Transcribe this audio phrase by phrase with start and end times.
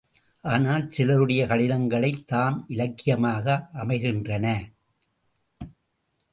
[0.43, 3.69] ஆனால் சிலருடைய கடிதங்கள்தாம் இலக்கியமாக
[3.73, 4.45] அமைகின்றன.